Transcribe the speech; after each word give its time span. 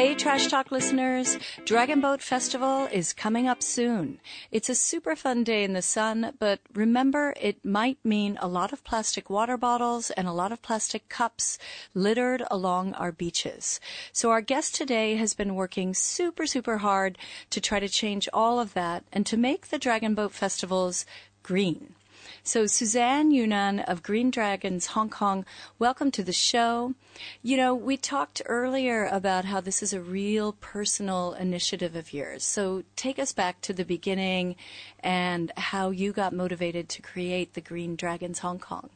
Hey, 0.00 0.14
Trash 0.14 0.46
Talk 0.46 0.72
listeners. 0.72 1.36
Dragon 1.66 2.00
Boat 2.00 2.22
Festival 2.22 2.88
is 2.90 3.12
coming 3.12 3.46
up 3.46 3.62
soon. 3.62 4.18
It's 4.50 4.70
a 4.70 4.74
super 4.74 5.14
fun 5.14 5.44
day 5.44 5.62
in 5.62 5.74
the 5.74 5.82
sun, 5.82 6.32
but 6.38 6.60
remember, 6.72 7.34
it 7.38 7.62
might 7.62 7.98
mean 8.02 8.38
a 8.40 8.48
lot 8.48 8.72
of 8.72 8.82
plastic 8.82 9.28
water 9.28 9.58
bottles 9.58 10.10
and 10.12 10.26
a 10.26 10.32
lot 10.32 10.52
of 10.52 10.62
plastic 10.62 11.10
cups 11.10 11.58
littered 11.92 12.42
along 12.50 12.94
our 12.94 13.12
beaches. 13.12 13.78
So 14.10 14.30
our 14.30 14.40
guest 14.40 14.74
today 14.74 15.16
has 15.16 15.34
been 15.34 15.54
working 15.54 15.92
super, 15.92 16.46
super 16.46 16.78
hard 16.78 17.18
to 17.50 17.60
try 17.60 17.78
to 17.78 17.86
change 17.86 18.26
all 18.32 18.58
of 18.58 18.72
that 18.72 19.04
and 19.12 19.26
to 19.26 19.36
make 19.36 19.66
the 19.66 19.78
Dragon 19.78 20.14
Boat 20.14 20.32
Festivals 20.32 21.04
green. 21.42 21.94
So 22.42 22.66
Suzanne 22.66 23.30
Yunnan 23.30 23.80
of 23.80 24.02
Green 24.02 24.30
Dragons 24.30 24.86
Hong 24.86 25.10
Kong, 25.10 25.44
welcome 25.78 26.10
to 26.12 26.22
the 26.22 26.32
show. 26.32 26.94
You 27.42 27.56
know, 27.56 27.74
we 27.74 27.96
talked 27.96 28.42
earlier 28.46 29.06
about 29.06 29.44
how 29.44 29.60
this 29.60 29.82
is 29.82 29.92
a 29.92 30.00
real 30.00 30.52
personal 30.52 31.34
initiative 31.34 31.94
of 31.94 32.12
yours. 32.12 32.44
So 32.44 32.84
take 32.96 33.18
us 33.18 33.32
back 33.32 33.60
to 33.62 33.72
the 33.72 33.84
beginning 33.84 34.56
and 35.00 35.52
how 35.56 35.90
you 35.90 36.12
got 36.12 36.32
motivated 36.32 36.88
to 36.90 37.02
create 37.02 37.54
the 37.54 37.60
Green 37.60 37.96
Dragons 37.96 38.40
Hong 38.40 38.58
Kong. 38.58 38.90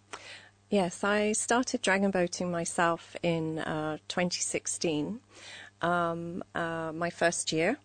Yes, 0.71 1.05
I 1.05 1.33
started 1.33 1.83
dragon 1.83 2.11
boating 2.11 2.51
myself 2.51 3.15
in 3.23 3.59
uh, 3.61 3.99
2016, 4.09 5.21
um, 5.83 6.43
uh, 6.55 6.91
my 6.93 7.11
first 7.11 7.53
year, 7.53 7.77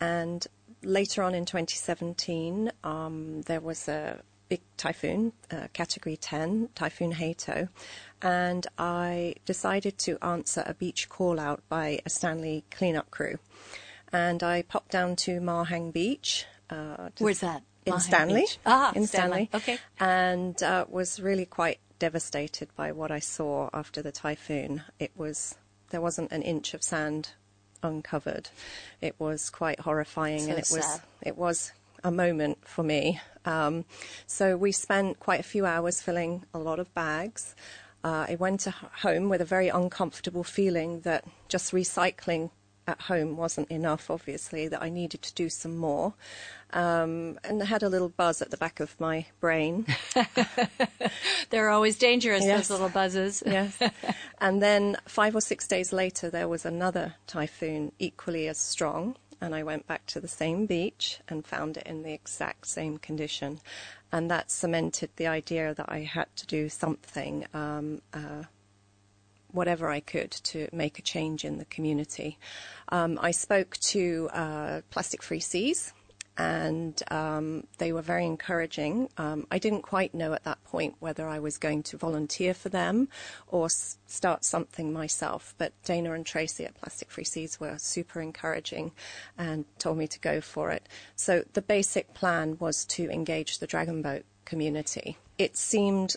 and 0.00 0.46
later 0.82 1.22
on 1.22 1.34
in 1.34 1.44
2017, 1.44 2.72
um, 2.84 3.42
there 3.42 3.60
was 3.60 3.88
a 3.88 4.20
big 4.52 4.60
typhoon, 4.76 5.32
uh, 5.50 5.66
Category 5.72 6.14
10, 6.14 6.68
Typhoon 6.74 7.12
Hato, 7.12 7.68
and 8.20 8.66
I 8.76 9.36
decided 9.46 9.96
to 10.00 10.18
answer 10.22 10.62
a 10.66 10.74
beach 10.74 11.08
call 11.08 11.40
out 11.40 11.62
by 11.70 12.00
a 12.04 12.10
Stanley 12.10 12.62
cleanup 12.70 13.10
crew. 13.10 13.38
And 14.12 14.42
I 14.42 14.60
popped 14.60 14.90
down 14.90 15.16
to 15.24 15.40
Ma 15.40 15.64
Hang 15.64 15.90
Beach. 15.90 16.44
Uh, 16.68 17.08
Where's 17.16 17.40
that? 17.40 17.62
In 17.86 17.98
Stanley. 17.98 18.42
Beach. 18.42 18.58
Ah, 18.66 18.92
in 18.94 19.06
Stanley. 19.06 19.46
Stanley. 19.46 19.50
Okay. 19.54 19.78
And 19.98 20.62
uh, 20.62 20.84
was 20.86 21.18
really 21.18 21.46
quite 21.46 21.78
devastated 21.98 22.68
by 22.76 22.92
what 22.92 23.10
I 23.10 23.20
saw 23.20 23.70
after 23.72 24.02
the 24.02 24.12
typhoon. 24.12 24.82
It 24.98 25.12
was 25.16 25.54
there 25.88 26.02
wasn't 26.02 26.30
an 26.30 26.42
inch 26.42 26.74
of 26.74 26.82
sand 26.82 27.30
uncovered. 27.82 28.50
It 29.00 29.14
was 29.18 29.48
quite 29.48 29.80
horrifying, 29.80 30.40
So 30.40 30.50
and 30.50 30.58
it 30.58 30.68
was 30.70 31.00
it 31.22 31.38
was 31.38 31.72
a 32.04 32.10
moment 32.10 32.58
for 32.68 32.82
me. 32.82 33.18
Um, 33.44 33.84
so 34.26 34.56
we 34.56 34.72
spent 34.72 35.18
quite 35.20 35.40
a 35.40 35.44
few 35.44 35.66
hours 35.66 36.00
filling 36.02 36.44
a 36.54 36.58
lot 36.58 36.78
of 36.78 36.92
bags. 36.94 37.54
Uh, 38.04 38.26
I 38.28 38.36
went 38.38 38.60
to 38.60 38.70
home 38.70 39.28
with 39.28 39.40
a 39.40 39.44
very 39.44 39.68
uncomfortable 39.68 40.44
feeling 40.44 41.00
that 41.00 41.24
just 41.48 41.72
recycling 41.72 42.50
at 42.88 43.00
home 43.02 43.36
wasn't 43.36 43.70
enough, 43.70 44.10
obviously, 44.10 44.66
that 44.66 44.82
I 44.82 44.88
needed 44.88 45.22
to 45.22 45.32
do 45.34 45.48
some 45.48 45.76
more. 45.76 46.14
Um, 46.72 47.38
and 47.44 47.62
I 47.62 47.66
had 47.66 47.84
a 47.84 47.88
little 47.88 48.08
buzz 48.08 48.42
at 48.42 48.50
the 48.50 48.56
back 48.56 48.80
of 48.80 48.98
my 48.98 49.26
brain. 49.40 49.86
They're 51.50 51.68
always 51.70 51.96
dangerous, 51.96 52.44
Yes. 52.44 52.68
those 52.68 52.70
little 52.70 52.88
buzzes. 52.88 53.42
yes. 53.46 53.78
And 54.40 54.60
then 54.60 54.96
five 55.06 55.36
or 55.36 55.40
six 55.40 55.68
days 55.68 55.92
later, 55.92 56.28
there 56.28 56.48
was 56.48 56.64
another 56.64 57.14
typhoon 57.28 57.92
equally 58.00 58.48
as 58.48 58.58
strong. 58.58 59.14
And 59.42 59.56
I 59.56 59.64
went 59.64 59.88
back 59.88 60.06
to 60.06 60.20
the 60.20 60.28
same 60.28 60.66
beach 60.66 61.18
and 61.28 61.44
found 61.44 61.76
it 61.76 61.84
in 61.84 62.04
the 62.04 62.12
exact 62.12 62.68
same 62.68 62.96
condition. 62.96 63.60
And 64.12 64.30
that 64.30 64.52
cemented 64.52 65.10
the 65.16 65.26
idea 65.26 65.74
that 65.74 65.86
I 65.88 66.02
had 66.02 66.28
to 66.36 66.46
do 66.46 66.68
something, 66.68 67.46
um, 67.52 68.02
uh, 68.14 68.44
whatever 69.50 69.90
I 69.90 69.98
could, 69.98 70.30
to 70.30 70.68
make 70.72 71.00
a 71.00 71.02
change 71.02 71.44
in 71.44 71.58
the 71.58 71.64
community. 71.64 72.38
Um, 72.90 73.18
I 73.20 73.32
spoke 73.32 73.76
to 73.88 74.30
uh, 74.32 74.80
Plastic 74.90 75.24
Free 75.24 75.40
Seas, 75.40 75.92
and 76.38 77.02
um, 77.10 77.66
they 77.78 77.92
were 77.92 78.02
very 78.02 78.24
encouraging. 78.24 79.08
Um, 79.18 79.46
I 79.50 79.58
didn't 79.58 79.82
quite 79.82 80.14
know 80.14 80.32
at 80.32 80.44
that 80.44 80.62
point 80.64 80.96
whether 80.98 81.26
I 81.28 81.38
was 81.38 81.58
going 81.58 81.82
to 81.84 81.96
volunteer 81.96 82.54
for 82.54 82.68
them 82.68 83.08
or 83.48 83.66
s- 83.66 83.98
start 84.06 84.44
something 84.44 84.92
myself, 84.92 85.54
but 85.58 85.72
Dana 85.84 86.12
and 86.12 86.24
Tracy 86.24 86.64
at 86.64 86.74
Plastic 86.74 87.10
Free 87.10 87.24
Seas 87.24 87.60
were 87.60 87.76
super 87.78 88.20
encouraging 88.20 88.92
and 89.36 89.64
told 89.78 89.98
me 89.98 90.06
to 90.06 90.18
go 90.20 90.40
for 90.40 90.70
it. 90.70 90.88
So 91.16 91.44
the 91.52 91.62
basic 91.62 92.14
plan 92.14 92.56
was 92.58 92.84
to 92.86 93.10
engage 93.10 93.58
the 93.58 93.66
dragon 93.66 94.00
boat 94.00 94.24
community. 94.44 95.18
It 95.38 95.56
seemed 95.56 96.16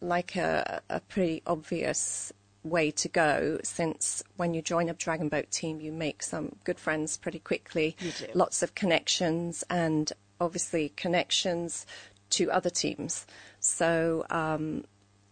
like 0.00 0.36
a, 0.36 0.82
a 0.88 1.00
pretty 1.00 1.42
obvious 1.46 2.32
way 2.64 2.90
to 2.92 3.08
go 3.08 3.58
since 3.64 4.22
when 4.36 4.54
you 4.54 4.62
join 4.62 4.88
a 4.88 4.92
dragon 4.94 5.28
boat 5.28 5.50
team 5.50 5.80
you 5.80 5.90
make 5.90 6.22
some 6.22 6.54
good 6.64 6.78
friends 6.78 7.16
pretty 7.16 7.38
quickly. 7.40 7.96
You 8.00 8.12
do. 8.12 8.26
lots 8.34 8.62
of 8.62 8.74
connections 8.74 9.64
and 9.68 10.12
obviously 10.40 10.90
connections 10.96 11.86
to 12.30 12.50
other 12.50 12.70
teams. 12.70 13.26
So 13.60 14.24
um, 14.30 14.84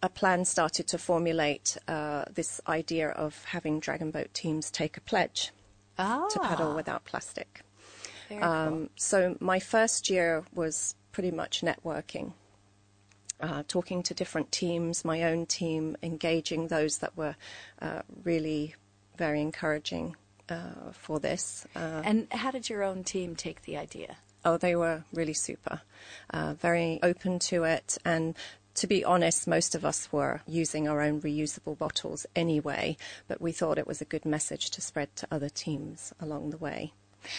a 0.02 0.08
plan 0.08 0.44
started 0.44 0.86
to 0.88 0.98
formulate 0.98 1.76
uh, 1.88 2.24
this 2.34 2.60
idea 2.66 3.08
of 3.10 3.44
having 3.44 3.80
dragon 3.80 4.10
boat 4.10 4.32
teams 4.34 4.70
take 4.70 4.96
a 4.96 5.00
pledge 5.00 5.52
Ah, 5.98 6.28
to 6.28 6.38
paddle 6.40 6.74
without 6.74 7.04
plastic. 7.04 7.62
Very 8.28 8.40
cool. 8.40 8.50
um, 8.50 8.90
so 8.96 9.36
my 9.40 9.58
first 9.58 10.08
year 10.08 10.44
was 10.54 10.94
pretty 11.12 11.30
much 11.30 11.62
networking, 11.62 12.32
uh, 13.40 13.62
talking 13.68 14.02
to 14.04 14.14
different 14.14 14.52
teams, 14.52 15.04
my 15.04 15.22
own 15.24 15.46
team, 15.46 15.96
engaging 16.02 16.68
those 16.68 16.98
that 16.98 17.16
were 17.16 17.36
uh, 17.80 18.02
really 18.24 18.74
very 19.16 19.40
encouraging 19.40 20.16
uh, 20.48 20.92
for 20.92 21.20
this. 21.20 21.66
Uh, 21.76 22.02
And 22.04 22.26
how 22.32 22.50
did 22.50 22.68
your 22.68 22.82
own 22.82 23.04
team 23.04 23.36
take 23.36 23.62
the 23.62 23.76
idea? 23.76 24.16
oh, 24.42 24.56
they 24.56 24.74
were 24.74 25.04
really 25.12 25.34
super, 25.34 25.82
uh, 26.30 26.54
very 26.54 26.98
open 27.02 27.38
to 27.38 27.64
it, 27.64 27.98
and. 28.04 28.36
To 28.74 28.86
be 28.86 29.04
honest, 29.04 29.48
most 29.48 29.74
of 29.74 29.84
us 29.84 30.12
were 30.12 30.42
using 30.46 30.88
our 30.88 31.02
own 31.02 31.20
reusable 31.20 31.76
bottles 31.76 32.24
anyway, 32.36 32.96
but 33.26 33.40
we 33.40 33.50
thought 33.50 33.78
it 33.78 33.86
was 33.86 34.00
a 34.00 34.04
good 34.04 34.24
message 34.24 34.70
to 34.70 34.80
spread 34.80 35.14
to 35.16 35.26
other 35.30 35.48
teams 35.50 36.14
along 36.20 36.50
the 36.50 36.56
way. 36.56 36.92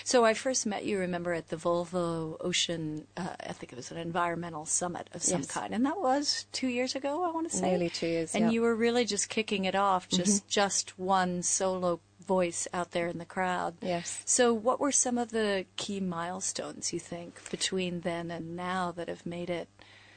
So 0.04 0.26
I 0.26 0.34
first 0.34 0.66
met 0.66 0.86
you, 0.86 0.98
remember, 1.00 1.34
at 1.34 1.50
the 1.50 1.56
Volvo 1.58 2.38
Ocean, 2.40 3.08
uh, 3.18 3.28
I 3.40 3.54
think 3.54 3.72
it 3.74 3.76
was 3.76 3.92
an 3.92 3.98
environmental 3.98 4.66
summit 4.66 5.10
of 5.14 5.24
some 5.24 5.42
Yes. 5.42 5.52
kind, 5.52 5.74
and 5.74 5.86
that 5.86 6.00
was 6.00 6.46
two 6.52 6.68
years 6.68 6.96
ago, 6.96 7.24
I 7.24 7.32
want 7.32 7.50
to 7.50 7.56
say. 7.58 7.70
Nearly 7.70 7.90
two 7.90 8.08
years, 8.08 8.36
And 8.36 8.46
yeah. 8.46 8.52
you 8.52 8.62
were 8.62 8.76
really 8.76 9.06
just 9.06 9.30
kicking 9.30 9.66
it 9.66 9.76
off, 9.76 10.08
just 10.10 10.48
just 10.48 10.98
one 11.00 11.42
solo 11.44 12.00
voice 12.26 12.68
out 12.74 12.92
there 12.92 13.08
in 13.08 13.18
the 13.18 13.26
crowd. 13.26 13.76
Yes. 13.82 14.22
So 14.26 14.54
what 14.54 14.80
were 14.80 14.92
some 14.92 15.18
of 15.18 15.32
the 15.32 15.66
key 15.76 16.00
milestones 16.00 16.94
you 16.94 17.00
think 17.00 17.50
between 17.50 18.02
then 18.02 18.30
and 18.32 18.56
now 18.56 18.92
that 18.92 19.08
have 19.10 19.26
made 19.26 19.50
it 19.50 19.68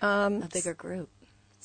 Um, 0.03 0.43
a 0.43 0.49
bigger 0.49 0.75
group? 0.75 1.09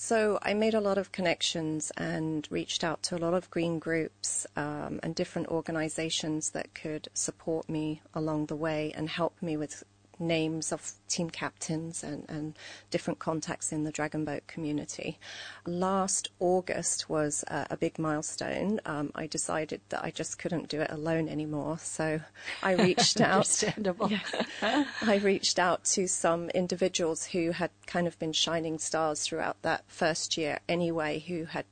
So 0.01 0.39
I 0.41 0.53
made 0.53 0.75
a 0.75 0.79
lot 0.79 0.97
of 0.97 1.11
connections 1.11 1.91
and 1.97 2.47
reached 2.49 2.85
out 2.85 3.03
to 3.03 3.17
a 3.17 3.19
lot 3.19 3.33
of 3.33 3.51
green 3.51 3.79
groups 3.79 4.47
um, 4.55 5.01
and 5.03 5.13
different 5.13 5.49
organizations 5.49 6.51
that 6.51 6.73
could 6.73 7.09
support 7.13 7.67
me 7.67 8.01
along 8.13 8.45
the 8.45 8.55
way 8.55 8.93
and 8.95 9.09
help 9.09 9.35
me 9.41 9.57
with 9.57 9.83
names 10.19 10.71
of 10.71 10.93
team 11.07 11.29
captains 11.29 12.03
and, 12.03 12.25
and 12.29 12.57
different 12.91 13.19
contacts 13.19 13.71
in 13.71 13.83
the 13.83 13.91
Dragon 13.91 14.25
Boat 14.25 14.45
community. 14.47 15.17
Last 15.65 16.29
August 16.39 17.09
was 17.09 17.43
uh, 17.47 17.65
a 17.69 17.77
big 17.77 17.97
milestone. 17.97 18.79
Um, 18.85 19.11
I 19.15 19.27
decided 19.27 19.81
that 19.89 20.03
I 20.03 20.11
just 20.11 20.37
couldn't 20.37 20.67
do 20.67 20.81
it 20.81 20.91
alone 20.91 21.27
anymore, 21.27 21.77
so 21.79 22.21
I 22.61 22.71
reached 22.73 23.21
out. 23.21 23.35
Understandable. 23.35 24.11
I 24.61 25.19
reached 25.23 25.59
out 25.59 25.85
to 25.85 26.07
some 26.07 26.49
individuals 26.49 27.25
who 27.25 27.51
had 27.51 27.71
kind 27.87 28.07
of 28.07 28.19
been 28.19 28.33
shining 28.33 28.77
stars 28.79 29.23
throughout 29.23 29.61
that 29.61 29.83
first 29.87 30.37
year 30.37 30.59
anyway, 30.67 31.19
who 31.19 31.45
had 31.45 31.65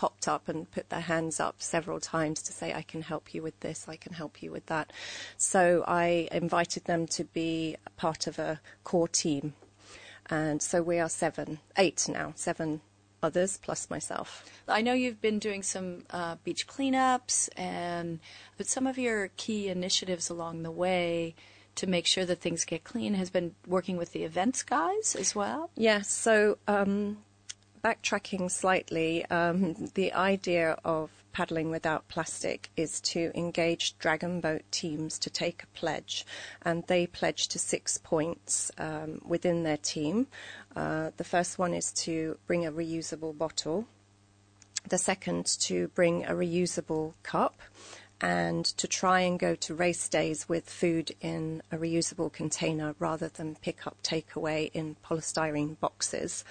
popped 0.00 0.26
up 0.26 0.48
and 0.48 0.70
put 0.70 0.88
their 0.88 1.06
hands 1.14 1.38
up 1.38 1.56
several 1.58 2.00
times 2.00 2.40
to 2.40 2.54
say, 2.54 2.72
I 2.72 2.80
can 2.80 3.02
help 3.02 3.34
you 3.34 3.42
with 3.42 3.60
this, 3.60 3.86
I 3.86 3.96
can 3.96 4.14
help 4.14 4.42
you 4.42 4.50
with 4.50 4.64
that. 4.66 4.94
So 5.36 5.84
I 5.86 6.26
invited 6.32 6.86
them 6.86 7.06
to 7.08 7.24
be 7.24 7.76
part 7.98 8.26
of 8.26 8.38
a 8.38 8.60
core 8.82 9.08
team. 9.08 9.52
And 10.30 10.62
so 10.62 10.80
we 10.80 10.98
are 10.98 11.10
seven, 11.10 11.58
eight 11.76 12.08
now, 12.08 12.32
seven 12.34 12.80
others 13.22 13.58
plus 13.58 13.90
myself. 13.90 14.42
I 14.66 14.80
know 14.80 14.94
you've 14.94 15.20
been 15.20 15.38
doing 15.38 15.62
some 15.62 16.04
uh, 16.08 16.36
beach 16.44 16.66
cleanups, 16.66 17.50
and 17.54 18.20
but 18.56 18.66
some 18.66 18.86
of 18.86 18.96
your 18.96 19.28
key 19.36 19.68
initiatives 19.68 20.30
along 20.30 20.62
the 20.62 20.70
way 20.70 21.34
to 21.74 21.86
make 21.86 22.06
sure 22.06 22.24
that 22.24 22.40
things 22.40 22.64
get 22.64 22.84
clean 22.84 23.12
has 23.14 23.28
been 23.28 23.54
working 23.66 23.98
with 23.98 24.12
the 24.12 24.24
events 24.24 24.62
guys 24.62 25.14
as 25.14 25.34
well. 25.34 25.68
Yes, 25.76 26.10
so 26.10 26.56
um, 26.66 27.18
backtracking 27.82 28.50
slightly, 28.50 29.24
um, 29.26 29.74
the 29.94 30.12
idea 30.12 30.78
of 30.84 31.10
paddling 31.32 31.70
without 31.70 32.08
plastic 32.08 32.70
is 32.76 33.00
to 33.00 33.30
engage 33.34 33.96
dragon 33.98 34.40
boat 34.40 34.62
teams 34.70 35.18
to 35.20 35.30
take 35.30 35.62
a 35.62 35.66
pledge, 35.78 36.26
and 36.62 36.84
they 36.86 37.06
pledge 37.06 37.48
to 37.48 37.58
six 37.58 37.98
points 37.98 38.70
um, 38.78 39.20
within 39.24 39.62
their 39.62 39.76
team. 39.76 40.26
Uh, 40.74 41.10
the 41.16 41.24
first 41.24 41.58
one 41.58 41.74
is 41.74 41.92
to 41.92 42.36
bring 42.46 42.66
a 42.66 42.72
reusable 42.72 43.36
bottle. 43.36 43.86
The 44.88 44.98
second 44.98 45.46
to 45.60 45.88
bring 45.88 46.24
a 46.24 46.32
reusable 46.32 47.14
cup, 47.22 47.60
and 48.20 48.64
to 48.64 48.86
try 48.86 49.20
and 49.20 49.38
go 49.38 49.54
to 49.54 49.74
race 49.74 50.08
days 50.08 50.48
with 50.48 50.68
food 50.68 51.14
in 51.20 51.62
a 51.72 51.76
reusable 51.76 52.30
container 52.30 52.94
rather 52.98 53.28
than 53.28 53.56
pick 53.56 53.86
up 53.86 53.96
takeaway 54.02 54.70
in 54.74 54.96
polystyrene 55.04 55.78
boxes. 55.80 56.44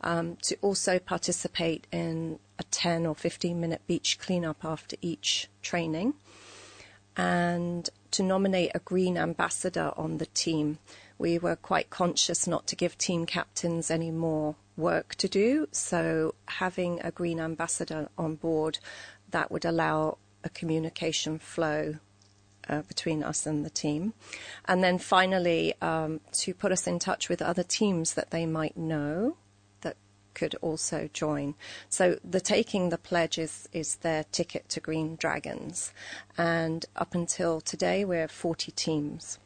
Um, 0.00 0.36
to 0.42 0.56
also 0.62 0.98
participate 0.98 1.86
in 1.92 2.40
a 2.58 2.64
10 2.64 3.06
or 3.06 3.14
15 3.14 3.60
minute 3.60 3.82
beach 3.86 4.18
cleanup 4.18 4.64
after 4.64 4.96
each 5.00 5.48
training, 5.62 6.14
and 7.16 7.88
to 8.10 8.22
nominate 8.22 8.72
a 8.74 8.80
green 8.80 9.16
ambassador 9.16 9.92
on 9.96 10.18
the 10.18 10.26
team. 10.26 10.78
We 11.18 11.38
were 11.38 11.56
quite 11.56 11.88
conscious 11.88 12.48
not 12.48 12.66
to 12.66 12.76
give 12.76 12.98
team 12.98 13.26
captains 13.26 13.90
any 13.90 14.10
more 14.10 14.56
work 14.76 15.14
to 15.16 15.28
do, 15.28 15.68
so 15.70 16.34
having 16.46 17.00
a 17.00 17.12
green 17.12 17.38
ambassador 17.38 18.08
on 18.18 18.34
board 18.36 18.80
that 19.30 19.52
would 19.52 19.64
allow 19.64 20.18
a 20.44 20.48
communication 20.48 21.38
flow 21.38 21.96
uh, 22.68 22.82
between 22.82 23.22
us 23.22 23.46
and 23.46 23.64
the 23.64 23.70
team. 23.70 24.14
And 24.66 24.82
then 24.82 24.98
finally, 24.98 25.74
um, 25.80 26.20
to 26.32 26.54
put 26.54 26.72
us 26.72 26.86
in 26.86 26.98
touch 26.98 27.28
with 27.28 27.42
other 27.42 27.62
teams 27.62 28.14
that 28.14 28.30
they 28.30 28.46
might 28.46 28.76
know 28.76 29.36
that 29.80 29.96
could 30.34 30.54
also 30.56 31.08
join. 31.12 31.54
So 31.88 32.18
the 32.24 32.40
taking 32.40 32.88
the 32.88 32.98
pledge 32.98 33.38
is, 33.38 33.68
is 33.72 33.96
their 33.96 34.24
ticket 34.24 34.68
to 34.70 34.80
Green 34.80 35.16
Dragons. 35.16 35.92
And 36.38 36.84
up 36.96 37.14
until 37.14 37.60
today, 37.60 38.04
we're 38.04 38.28
40 38.28 38.72
teams. 38.72 39.38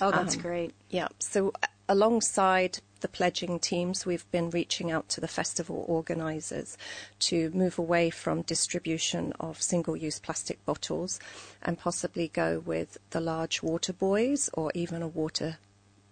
Oh, 0.00 0.10
that's 0.10 0.36
um, 0.36 0.42
great. 0.42 0.74
Yeah. 0.90 1.08
So 1.18 1.52
alongside 1.88 2.80
the 3.00 3.08
pledging 3.08 3.58
teams, 3.58 4.06
we've 4.06 4.30
been 4.30 4.50
reaching 4.50 4.90
out 4.90 5.08
to 5.10 5.20
the 5.20 5.28
festival 5.28 5.84
organisers 5.88 6.76
to 7.20 7.50
move 7.50 7.78
away 7.78 8.10
from 8.10 8.42
distribution 8.42 9.32
of 9.38 9.60
single 9.62 9.96
use 9.96 10.18
plastic 10.18 10.64
bottles 10.64 11.20
and 11.62 11.78
possibly 11.78 12.28
go 12.28 12.60
with 12.60 12.98
the 13.10 13.20
large 13.20 13.62
water 13.62 13.92
buoys 13.92 14.48
or 14.54 14.70
even 14.74 15.02
a 15.02 15.08
water 15.08 15.58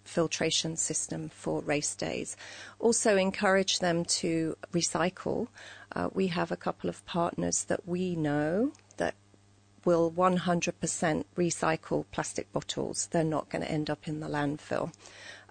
filtration 0.03 0.77
system 0.77 1.29
for 1.29 1.61
race 1.61 1.95
days. 1.95 2.37
Also, 2.79 3.17
encourage 3.17 3.79
them 3.79 4.05
to 4.05 4.55
recycle. 4.71 5.47
Uh, 5.95 6.09
we 6.13 6.27
have 6.27 6.51
a 6.51 6.55
couple 6.55 6.89
of 6.89 7.05
partners 7.05 7.63
that 7.65 7.87
we 7.87 8.15
know 8.15 8.71
that 8.97 9.15
will 9.83 10.11
100% 10.11 11.25
recycle 11.35 12.05
plastic 12.11 12.51
bottles. 12.53 13.07
They're 13.11 13.23
not 13.23 13.49
going 13.49 13.63
to 13.63 13.71
end 13.71 13.89
up 13.89 14.07
in 14.07 14.19
the 14.19 14.27
landfill 14.27 14.91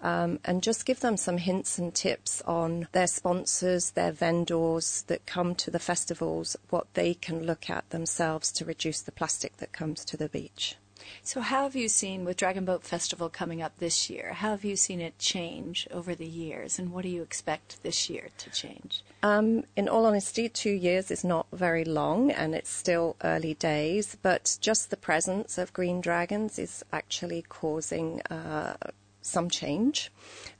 um, 0.05 0.39
and 0.45 0.63
just 0.63 0.85
give 0.85 1.01
them 1.01 1.17
some 1.17 1.39
hints 1.39 1.79
and 1.79 1.95
tips 1.95 2.43
on 2.43 2.87
their 2.93 3.07
sponsors, 3.07 3.93
their 3.93 4.13
vendors 4.13 5.03
that 5.07 5.27
come 5.27 5.55
to 5.57 5.71
the 5.71 5.79
festivals, 5.79 6.57
what 6.69 6.93
they 6.93 7.15
can 7.15 7.45
look 7.45 7.71
at 7.71 7.89
themselves 7.91 8.53
to 8.53 8.67
reduce 8.67 9.01
the 9.01 9.13
plastic 9.13 9.57
that 9.57 9.73
comes 9.73 10.05
to 10.05 10.19
the 10.19 10.29
beach. 10.29 10.77
So, 11.23 11.41
how 11.41 11.65
have 11.65 11.77
you 11.77 11.89
seen 11.89 12.25
with 12.25 12.37
Dragon 12.37 12.65
Boat 12.65 12.83
Festival 12.83 13.29
coming 13.29 13.61
up 13.63 13.79
this 13.79 14.09
year? 14.09 14.35
How 14.35 14.51
have 14.51 14.65
you 14.65 14.77
seen 14.77 15.01
it 15.01 15.19
change 15.19 15.87
over 15.91 16.15
the 16.15 16.27
years, 16.27 16.79
and 16.79 16.93
what 16.93 17.03
do 17.03 17.09
you 17.09 17.23
expect 17.23 17.83
this 17.83 18.09
year 18.09 18.29
to 18.39 18.51
change? 18.51 19.03
Um, 19.23 19.65
in 19.77 19.89
all 19.89 20.07
honesty, 20.07 20.49
two 20.49 20.71
years 20.71 21.11
is 21.11 21.25
not 21.25 21.47
very 21.53 21.85
long, 21.85 22.31
and 22.31 22.55
it's 22.55 22.71
still 22.71 23.17
early 23.23 23.55
days. 23.55 24.17
But 24.23 24.57
just 24.61 24.91
the 24.91 24.97
presence 24.97 25.59
of 25.59 25.73
green 25.73 26.01
dragons 26.01 26.59
is 26.59 26.85
actually 26.93 27.43
causing 27.49 28.23
uh, 28.31 28.77
some 29.25 29.49
change. 29.49 30.13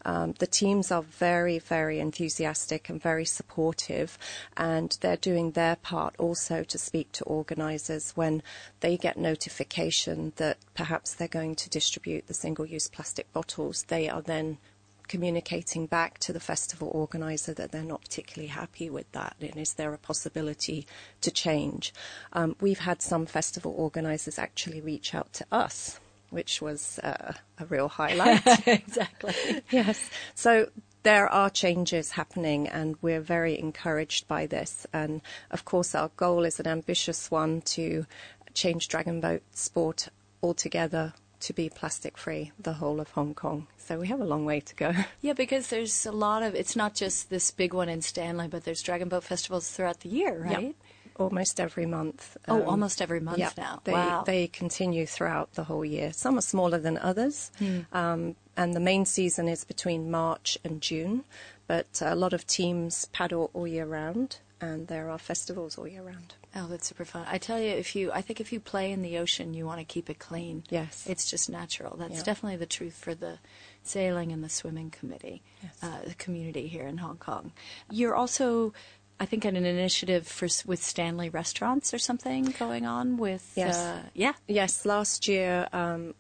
Um, 0.05 0.35
the 0.39 0.47
teams 0.47 0.91
are 0.91 1.03
very, 1.03 1.59
very 1.59 2.01
enthusiastic 2.01 2.89
and 2.89 3.01
very 3.01 3.25
supportive, 3.25 4.19
and 4.57 4.97
they're 5.01 5.17
doing 5.17 5.53
their 5.53 5.77
part 5.77 6.15
also 6.19 6.65
to 6.65 6.79
speak 6.79 7.13
to 7.13 7.25
organisers 7.25 8.13
when 8.13 8.43
they 8.81 8.97
get 8.97 9.17
notification 9.17 10.33
that 10.37 10.59
perhaps 10.75 11.15
they're 11.15 11.29
going 11.29 11.55
to 11.57 11.71
distribute 11.71 12.27
the 12.27 12.35
single 12.35 12.67
use 12.67 12.89
plastic 12.89 13.33
bottles. 13.33 13.85
They 13.89 14.09
are 14.09 14.23
then 14.23 14.59
communicating 15.07 15.87
back 15.87 16.19
to 16.19 16.33
the 16.33 16.41
festival 16.41 16.89
organizer 16.89 17.53
that 17.53 17.71
they're 17.73 17.83
not 17.83 18.01
particularly 18.01 18.49
happy 18.49 18.89
with 18.89 19.11
that 19.13 19.37
and 19.39 19.57
is 19.59 19.75
there 19.75 19.93
a 19.93 19.99
possibility 19.99 20.87
to 21.21 21.31
change. 21.31 21.93
Um, 22.33 22.57
we've 22.59 22.79
had 22.79 23.03
some 23.03 23.27
festival 23.27 23.75
organizers 23.77 24.39
actually 24.39 24.81
reach 24.81 25.15
out 25.15 25.31
to 25.35 25.47
us 25.53 26.01
which 26.35 26.61
was 26.61 26.99
uh, 26.99 27.33
a 27.59 27.67
real 27.67 27.89
highlight. 28.01 28.43
exactly. 28.67 29.35
yes. 29.71 30.11
So 30.35 30.69
there 31.05 31.29
are 31.29 31.51
changes 31.51 32.13
happening, 32.13 32.69
and 32.69 32.97
we're 33.01 33.21
very 33.21 33.59
encouraged 33.59 34.27
by 34.27 34.47
this. 34.47 34.87
And 34.93 35.21
of 35.51 35.65
course, 35.65 35.95
our 35.95 36.11
goal 36.17 36.45
is 36.45 36.59
an 36.59 36.67
ambitious 36.67 37.31
one 37.31 37.61
to 37.63 38.07
change 38.55 38.89
dragon 38.89 39.21
boat 39.21 39.43
sport 39.53 40.09
altogether 40.43 41.13
to 41.41 41.53
be 41.53 41.69
plastic 41.69 42.17
free 42.17 42.53
the 42.59 42.75
whole 42.75 43.01
of 43.01 43.11
Hong 43.11 43.35
Kong. 43.35 43.67
So 43.77 43.99
we 43.99 44.09
have 44.09 44.21
a 44.21 44.25
long 44.25 44.47
way 44.47 44.61
to 44.61 44.75
go. 44.75 44.95
Yeah, 45.21 45.35
because 45.35 45.69
there's 45.69 46.07
a 46.07 46.13
lot 46.13 46.43
of 46.43 46.55
it's 46.55 46.75
not 46.75 46.95
just 46.95 47.29
this 47.29 47.51
big 47.51 47.75
one 47.75 47.89
in 47.89 48.01
Stanley, 48.01 48.49
but 48.49 48.65
there's 48.65 48.83
dragon 48.83 49.09
boat 49.09 49.25
festivals 49.25 49.71
throughout 49.71 50.01
the 50.01 50.09
year, 50.09 50.43
right? 50.43 50.63
Yep 50.63 50.75
almost 51.17 51.61
every 51.61 51.87
month. 51.87 52.37
Oh, 52.49 52.63
um, 52.63 52.69
almost 52.69 53.01
every 53.01 53.21
month 53.21 53.39
yeah, 53.39 53.51
now. 53.57 53.81
They, 53.85 53.93
wow. 53.93 54.25
They 54.25 54.47
continue 54.47 55.07
throughout 55.07 55.55
the 55.55 55.65
whole 55.65 55.85
year. 55.85 56.13
Some 56.13 56.39
are 56.39 56.43
smaller 56.43 56.79
than 56.79 56.99
others, 56.99 57.51
hmm. 57.59 57.81
um, 57.93 58.37
and 58.57 58.75
the 58.75 58.81
main 58.81 59.05
season 59.05 59.49
is 59.49 59.65
between 59.65 60.11
March 60.11 60.59
and 60.65 60.81
June. 60.81 61.25
But 61.67 62.03
a 62.03 62.15
lot 62.15 62.33
of 62.35 62.47
teams 62.47 63.07
paddle 63.07 63.51
all 63.55 63.67
year 63.67 63.87
round, 63.87 64.39
and 64.61 64.89
there 64.89 65.11
are 65.11 65.19
festivals 65.19 65.79
all 65.79 65.89
year 65.89 66.03
round. 66.03 66.35
Oh, 66.57 66.69
that's 66.69 66.87
super 66.87 67.05
fun. 67.05 67.27
I 67.29 67.39
tell 67.39 67.59
you, 67.59 67.71
if 67.71 67.97
you, 67.97 68.13
I 68.13 68.21
think 68.21 68.41
if 68.41 68.53
you 68.53 68.61
play 68.61 68.93
in 68.93 69.03
the 69.03 69.19
ocean, 69.19 69.55
you 69.55 69.67
want 69.67 69.81
to 69.81 69.85
keep 69.85 70.09
it 70.09 70.21
clean. 70.21 70.63
Yes. 70.71 71.05
It's 71.09 71.29
just 71.29 71.51
natural. 71.51 71.97
That's 71.97 72.19
yeah. 72.19 72.23
definitely 72.23 72.59
the 72.59 72.67
truth 72.67 72.95
for 72.95 73.15
the 73.15 73.39
sailing 73.83 74.31
and 74.31 74.45
the 74.45 74.49
swimming 74.49 74.91
committee, 74.91 75.43
yes. 75.63 75.77
uh, 75.83 76.07
the 76.07 76.15
community 76.15 76.69
here 76.69 76.87
in 76.87 76.99
Hong 76.99 77.17
Kong. 77.17 77.53
You're 77.91 78.15
also 78.15 78.73
I 79.21 79.27
think 79.27 79.45
an 79.45 79.57
initiative 79.57 80.27
for 80.27 80.49
with 80.67 80.83
Stanley 80.83 81.29
Restaurants 81.29 81.95
or 81.95 81.99
something 81.99 82.55
going 82.59 82.85
on 82.85 83.17
with 83.17 83.53
yes. 83.57 83.77
uh, 83.77 84.03
yeah. 84.13 84.33
Yes 84.49 84.85
last 84.85 85.29
year 85.29 85.69
um, 85.73 86.15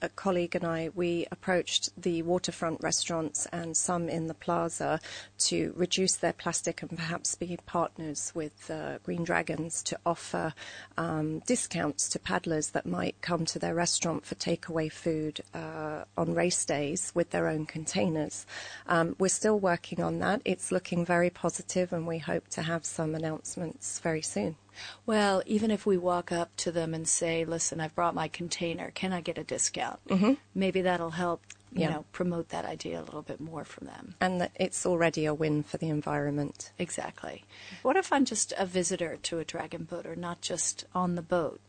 a 0.00 0.08
colleague 0.08 0.54
and 0.54 0.64
I, 0.64 0.90
we 0.94 1.26
approached 1.30 1.90
the 2.00 2.22
waterfront 2.22 2.82
restaurants 2.82 3.46
and 3.52 3.76
some 3.76 4.08
in 4.08 4.26
the 4.26 4.34
plaza 4.34 5.00
to 5.38 5.72
reduce 5.76 6.16
their 6.16 6.32
plastic 6.32 6.82
and 6.82 6.96
perhaps 6.96 7.34
be 7.34 7.58
partners 7.66 8.32
with 8.34 8.70
uh, 8.70 8.98
Green 9.04 9.24
Dragons 9.24 9.82
to 9.84 9.98
offer 10.06 10.54
um, 10.96 11.40
discounts 11.40 12.08
to 12.10 12.18
paddlers 12.18 12.70
that 12.70 12.86
might 12.86 13.20
come 13.20 13.44
to 13.46 13.58
their 13.58 13.74
restaurant 13.74 14.24
for 14.24 14.34
takeaway 14.36 14.90
food 14.90 15.40
uh, 15.54 16.04
on 16.16 16.34
race 16.34 16.64
days 16.64 17.12
with 17.14 17.30
their 17.30 17.48
own 17.48 17.66
containers. 17.66 18.46
Um, 18.86 19.16
we're 19.18 19.28
still 19.28 19.58
working 19.58 20.02
on 20.02 20.18
that. 20.20 20.42
It's 20.44 20.72
looking 20.72 21.04
very 21.04 21.30
positive, 21.30 21.92
and 21.92 22.06
we 22.06 22.18
hope 22.18 22.48
to 22.48 22.62
have 22.62 22.84
some 22.84 23.14
announcements 23.14 23.98
very 24.00 24.22
soon. 24.22 24.56
Well, 25.06 25.42
even 25.46 25.70
if 25.70 25.86
we 25.86 25.96
walk 25.96 26.32
up 26.32 26.56
to 26.58 26.72
them 26.72 26.94
and 26.94 27.06
say, 27.06 27.44
"Listen, 27.44 27.80
I've 27.80 27.94
brought 27.94 28.14
my 28.14 28.28
container. 28.28 28.90
Can 28.90 29.12
I 29.12 29.20
get 29.20 29.38
a 29.38 29.44
discount?" 29.44 30.00
Mm-hmm. 30.08 30.34
Maybe 30.54 30.82
that'll 30.82 31.10
help. 31.10 31.42
You 31.70 31.82
yeah. 31.82 31.90
know, 31.90 32.04
promote 32.12 32.48
that 32.48 32.64
idea 32.64 32.98
a 32.98 33.04
little 33.04 33.20
bit 33.20 33.40
more 33.40 33.62
from 33.62 33.88
them. 33.88 34.14
And 34.22 34.40
that 34.40 34.52
it's 34.54 34.86
already 34.86 35.26
a 35.26 35.34
win 35.34 35.62
for 35.62 35.76
the 35.76 35.90
environment. 35.90 36.72
Exactly. 36.78 37.44
What 37.82 37.96
if 37.96 38.10
I'm 38.10 38.24
just 38.24 38.54
a 38.56 38.64
visitor 38.64 39.18
to 39.24 39.38
a 39.38 39.44
dragon 39.44 39.84
boat 39.84 40.06
or 40.06 40.16
not 40.16 40.40
just 40.40 40.86
on 40.94 41.14
the 41.14 41.20
boat? 41.20 41.60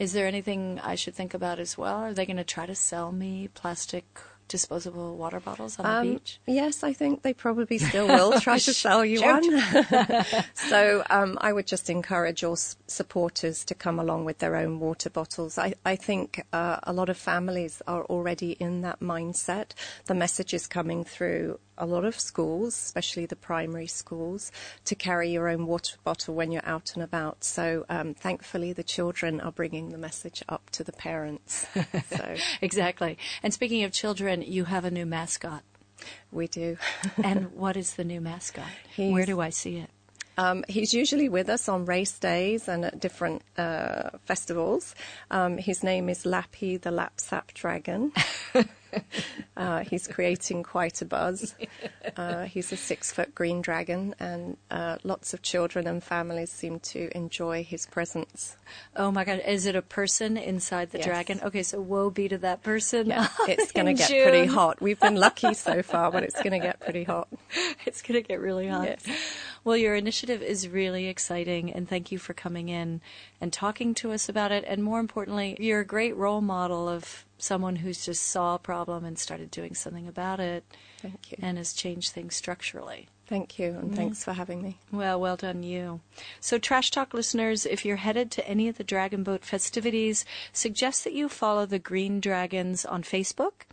Is 0.00 0.12
there 0.12 0.26
anything 0.26 0.80
I 0.82 0.96
should 0.96 1.14
think 1.14 1.32
about 1.32 1.60
as 1.60 1.78
well? 1.78 1.96
Are 1.98 2.12
they 2.12 2.26
going 2.26 2.36
to 2.38 2.44
try 2.44 2.66
to 2.66 2.74
sell 2.74 3.12
me 3.12 3.48
plastic 3.54 4.04
disposable 4.48 5.16
water 5.16 5.40
bottles 5.40 5.78
on 5.78 5.86
um, 5.86 6.06
the 6.06 6.14
beach? 6.14 6.40
Yes, 6.46 6.82
I 6.82 6.92
think 6.92 7.22
they 7.22 7.32
probably 7.32 7.78
still 7.78 8.06
will 8.16 8.40
try 8.40 8.58
to 8.58 8.72
sell 8.72 9.04
you 9.04 9.22
one. 9.22 9.42
so 10.54 11.02
um, 11.10 11.38
I 11.40 11.52
would 11.52 11.66
just 11.66 11.90
encourage 11.90 12.44
all 12.44 12.56
supporters 12.56 13.64
to 13.64 13.74
come 13.74 13.98
along 13.98 14.24
with 14.24 14.38
their 14.38 14.56
own 14.56 14.78
water 14.80 15.10
bottles. 15.10 15.58
I, 15.58 15.74
I 15.84 15.96
think 15.96 16.44
uh, 16.52 16.78
a 16.82 16.92
lot 16.92 17.08
of 17.08 17.16
families 17.16 17.82
are 17.86 18.04
already 18.04 18.52
in 18.52 18.82
that 18.82 19.00
mindset. 19.00 19.72
The 20.06 20.14
message 20.14 20.54
is 20.54 20.66
coming 20.66 21.04
through 21.04 21.58
a 21.78 21.86
lot 21.86 22.04
of 22.04 22.18
schools, 22.18 22.74
especially 22.74 23.26
the 23.26 23.36
primary 23.36 23.86
schools, 23.86 24.52
to 24.84 24.94
carry 24.94 25.30
your 25.30 25.48
own 25.48 25.66
water 25.66 25.96
bottle 26.04 26.34
when 26.34 26.52
you're 26.52 26.66
out 26.66 26.92
and 26.94 27.02
about. 27.02 27.44
So 27.44 27.84
um, 27.88 28.14
thankfully, 28.14 28.72
the 28.72 28.84
children 28.84 29.40
are 29.40 29.52
bringing 29.52 29.90
the 29.90 29.98
message 29.98 30.42
up 30.48 30.70
to 30.70 30.84
the 30.84 30.92
parents. 30.92 31.66
So. 32.10 32.36
exactly. 32.60 33.18
And 33.42 33.52
speaking 33.52 33.84
of 33.84 33.92
children, 33.92 34.42
you 34.42 34.64
have 34.64 34.84
a 34.84 34.90
new 34.90 35.06
mascot. 35.06 35.62
We 36.30 36.46
do. 36.46 36.76
and 37.22 37.52
what 37.52 37.76
is 37.76 37.94
the 37.94 38.04
new 38.04 38.20
mascot? 38.20 38.68
He's, 38.94 39.12
Where 39.12 39.26
do 39.26 39.40
I 39.40 39.50
see 39.50 39.76
it? 39.78 39.90
Um, 40.38 40.64
he's 40.68 40.92
usually 40.92 41.28
with 41.28 41.48
us 41.48 41.68
on 41.68 41.86
race 41.86 42.18
days 42.18 42.68
and 42.68 42.84
at 42.84 43.00
different 43.00 43.42
uh, 43.56 44.10
festivals. 44.26 44.94
Um, 45.30 45.56
his 45.56 45.82
name 45.82 46.08
is 46.08 46.26
Lappy 46.26 46.76
the 46.76 46.90
Lapsap 46.90 47.54
Dragon. 47.54 48.12
uh, 49.56 49.80
he's 49.80 50.06
creating 50.06 50.62
quite 50.62 51.00
a 51.02 51.04
buzz. 51.04 51.54
Uh, 52.16 52.44
he's 52.44 52.72
a 52.72 52.76
six 52.76 53.12
foot 53.12 53.34
green 53.34 53.60
dragon, 53.62 54.14
and 54.18 54.56
uh, 54.70 54.96
lots 55.04 55.34
of 55.34 55.42
children 55.42 55.86
and 55.86 56.02
families 56.02 56.50
seem 56.50 56.80
to 56.80 57.10
enjoy 57.16 57.62
his 57.64 57.86
presence. 57.86 58.56
Oh 58.96 59.10
my 59.10 59.24
God. 59.24 59.40
Is 59.46 59.66
it 59.66 59.76
a 59.76 59.82
person 59.82 60.36
inside 60.36 60.90
the 60.90 60.98
Yes. 60.98 61.06
dragon? 61.06 61.40
Okay, 61.42 61.62
so 61.62 61.80
woe 61.80 62.10
be 62.10 62.28
to 62.28 62.38
that 62.38 62.62
person. 62.62 63.06
Yeah, 63.08 63.28
it's 63.48 63.72
going 63.72 63.86
to 63.86 63.94
get 63.94 64.08
pretty 64.08 64.46
hot. 64.46 64.80
We've 64.80 65.00
been 65.00 65.16
lucky 65.16 65.54
so 65.54 65.82
far, 65.82 66.10
but 66.10 66.22
it's 66.22 66.36
going 66.42 66.52
to 66.52 66.58
get 66.58 66.80
pretty 66.80 67.04
hot. 67.04 67.28
It's 67.86 68.02
going 68.02 68.20
to 68.20 68.26
get 68.26 68.40
really 68.40 68.66
hot. 68.66 68.84
Yes. 68.84 69.04
Well, 69.66 69.76
your 69.76 69.96
initiative 69.96 70.42
is 70.42 70.68
really 70.68 71.08
exciting, 71.08 71.72
and 71.72 71.88
thank 71.88 72.12
you 72.12 72.18
for 72.18 72.34
coming 72.34 72.68
in 72.68 73.00
and 73.40 73.52
talking 73.52 73.94
to 73.94 74.12
us 74.12 74.28
about 74.28 74.52
it. 74.52 74.62
And 74.64 74.84
more 74.84 75.00
importantly, 75.00 75.56
you're 75.58 75.80
a 75.80 75.84
great 75.84 76.16
role 76.16 76.40
model 76.40 76.88
of 76.88 77.24
someone 77.36 77.74
who's 77.74 78.04
just 78.04 78.22
saw 78.22 78.54
a 78.54 78.60
problem 78.60 79.04
and 79.04 79.18
started 79.18 79.50
doing 79.50 79.74
something 79.74 80.06
about 80.06 80.38
it 80.38 80.64
Thank 81.02 81.32
you. 81.32 81.38
and 81.42 81.58
has 81.58 81.72
changed 81.72 82.12
things 82.12 82.36
structurally. 82.36 83.08
Thank 83.26 83.58
you, 83.58 83.70
and 83.70 83.86
mm-hmm. 83.86 83.94
thanks 83.94 84.22
for 84.22 84.34
having 84.34 84.62
me. 84.62 84.78
Well, 84.92 85.20
well 85.20 85.36
done 85.36 85.64
you. 85.64 85.98
So, 86.38 86.58
Trash 86.58 86.92
Talk 86.92 87.12
listeners, 87.12 87.66
if 87.66 87.84
you're 87.84 87.96
headed 87.96 88.30
to 88.30 88.48
any 88.48 88.68
of 88.68 88.78
the 88.78 88.84
Dragon 88.84 89.24
Boat 89.24 89.44
festivities, 89.44 90.24
suggest 90.52 91.02
that 91.02 91.12
you 91.12 91.28
follow 91.28 91.66
the 91.66 91.80
Green 91.80 92.20
Dragons 92.20 92.84
on 92.84 93.02
Facebook 93.02 93.66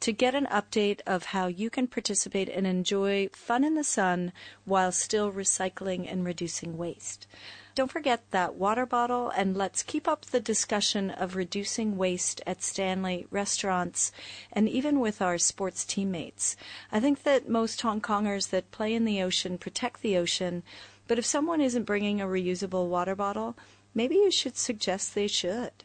to 0.00 0.12
get 0.12 0.34
an 0.34 0.46
update 0.46 1.00
of 1.06 1.26
how 1.26 1.46
you 1.46 1.70
can 1.70 1.86
participate 1.86 2.48
and 2.48 2.66
enjoy 2.66 3.28
fun 3.32 3.64
in 3.64 3.74
the 3.74 3.84
sun 3.84 4.32
while 4.64 4.92
still 4.92 5.32
recycling 5.32 6.10
and 6.10 6.24
reducing 6.24 6.76
waste. 6.76 7.26
Don't 7.74 7.92
forget 7.92 8.22
that 8.32 8.56
water 8.56 8.86
bottle, 8.86 9.30
and 9.30 9.56
let's 9.56 9.84
keep 9.84 10.08
up 10.08 10.26
the 10.26 10.40
discussion 10.40 11.10
of 11.10 11.36
reducing 11.36 11.96
waste 11.96 12.40
at 12.44 12.60
Stanley 12.60 13.26
restaurants 13.30 14.10
and 14.52 14.68
even 14.68 14.98
with 14.98 15.22
our 15.22 15.38
sports 15.38 15.84
teammates. 15.84 16.56
I 16.90 16.98
think 16.98 17.22
that 17.22 17.48
most 17.48 17.80
Hong 17.82 18.00
Kongers 18.00 18.50
that 18.50 18.72
play 18.72 18.94
in 18.94 19.04
the 19.04 19.22
ocean 19.22 19.58
protect 19.58 20.02
the 20.02 20.16
ocean, 20.16 20.64
but 21.06 21.18
if 21.18 21.24
someone 21.24 21.60
isn't 21.60 21.84
bringing 21.84 22.20
a 22.20 22.26
reusable 22.26 22.88
water 22.88 23.14
bottle, 23.14 23.56
maybe 23.94 24.16
you 24.16 24.32
should 24.32 24.56
suggest 24.56 25.14
they 25.14 25.28
should. 25.28 25.84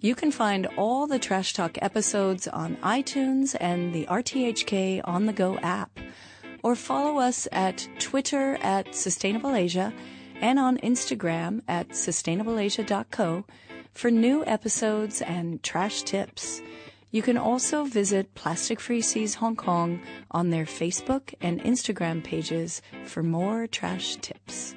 You 0.00 0.14
can 0.14 0.30
find 0.30 0.66
all 0.76 1.08
the 1.08 1.18
Trash 1.18 1.54
Talk 1.54 1.76
episodes 1.82 2.46
on 2.46 2.76
iTunes 2.76 3.56
and 3.60 3.92
the 3.92 4.06
RTHK 4.06 5.00
On 5.02 5.26
the 5.26 5.32
Go 5.32 5.58
app, 5.58 5.98
or 6.62 6.76
follow 6.76 7.18
us 7.18 7.48
at 7.50 7.88
Twitter 7.98 8.58
at 8.62 8.94
Sustainable 8.94 9.56
Asia 9.56 9.92
and 10.40 10.60
on 10.60 10.78
Instagram 10.78 11.62
at 11.66 11.88
sustainableasia.co 11.88 13.44
for 13.92 14.10
new 14.12 14.44
episodes 14.46 15.20
and 15.20 15.60
trash 15.64 16.02
tips. 16.02 16.62
You 17.10 17.22
can 17.22 17.36
also 17.36 17.84
visit 17.84 18.34
Plastic 18.36 18.78
Free 18.78 19.00
Seas 19.00 19.34
Hong 19.34 19.56
Kong 19.56 20.00
on 20.30 20.50
their 20.50 20.66
Facebook 20.66 21.34
and 21.40 21.60
Instagram 21.62 22.22
pages 22.22 22.82
for 23.04 23.24
more 23.24 23.66
trash 23.66 24.14
tips. 24.16 24.76